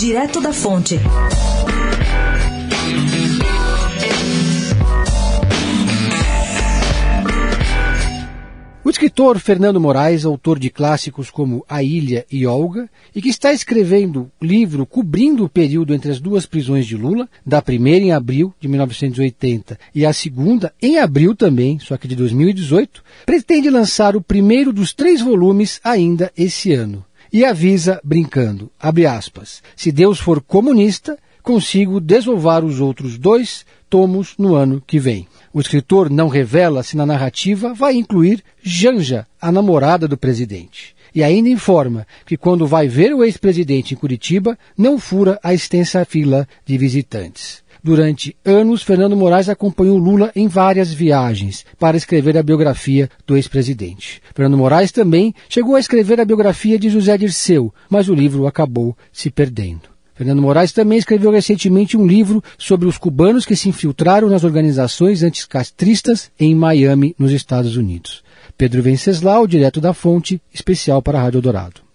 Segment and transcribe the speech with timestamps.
[0.00, 0.98] Direto da Fonte.
[8.82, 13.52] O escritor Fernando Moraes, autor de clássicos como A Ilha e Olga, e que está
[13.52, 18.54] escrevendo livro cobrindo o período entre as duas prisões de Lula, da primeira em abril
[18.58, 24.22] de 1980 e a segunda em abril também, só que de 2018, pretende lançar o
[24.22, 27.04] primeiro dos três volumes ainda esse ano.
[27.32, 34.34] E avisa, brincando, abre aspas, se Deus for comunista, consigo desovar os outros dois tomos
[34.36, 35.26] no ano que vem.
[35.52, 40.94] O escritor não revela se na narrativa vai incluir Janja, a namorada do presidente.
[41.14, 46.04] E ainda informa que quando vai ver o ex-presidente em Curitiba, não fura a extensa
[46.04, 47.62] fila de visitantes.
[47.82, 54.20] Durante anos, Fernando Moraes acompanhou Lula em várias viagens para escrever a biografia do ex-presidente.
[54.34, 58.94] Fernando Moraes também chegou a escrever a biografia de José Dirceu, mas o livro acabou
[59.10, 59.88] se perdendo.
[60.14, 65.22] Fernando Moraes também escreveu recentemente um livro sobre os cubanos que se infiltraram nas organizações
[65.22, 68.22] anticastristas em Miami, nos Estados Unidos.
[68.58, 71.89] Pedro Venceslau, direto da fonte, especial para a Rádio Dourado.